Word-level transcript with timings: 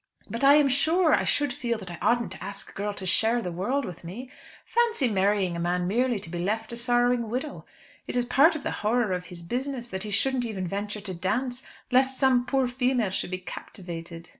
But 0.31 0.43
I 0.43 0.55
am 0.55 0.67
sure 0.67 1.13
I 1.13 1.23
should 1.23 1.53
feel 1.53 1.77
that 1.77 1.91
I 1.91 1.99
oughtn't 2.01 2.31
to 2.31 2.43
ask 2.43 2.67
a 2.67 2.73
girl 2.73 2.91
to 2.95 3.05
share 3.05 3.39
the 3.39 3.51
world 3.51 3.85
with 3.85 4.03
me. 4.03 4.31
Fancy 4.65 5.07
marrying 5.07 5.55
a 5.55 5.59
man 5.59 5.85
merely 5.87 6.17
to 6.21 6.29
be 6.31 6.39
left 6.39 6.73
a 6.73 6.75
sorrowing 6.75 7.29
widow! 7.29 7.65
It 8.07 8.15
is 8.15 8.25
part 8.25 8.55
of 8.55 8.63
the 8.63 8.71
horror 8.81 9.11
of 9.13 9.25
his 9.25 9.43
business 9.43 9.89
that 9.89 10.01
he 10.01 10.09
shouldn't 10.09 10.43
even 10.43 10.67
venture 10.67 11.01
to 11.01 11.13
dance, 11.13 11.61
lest 11.91 12.17
some 12.17 12.47
poor 12.47 12.67
female 12.67 13.11
should 13.11 13.29
be 13.29 13.37
captivated." 13.37 14.29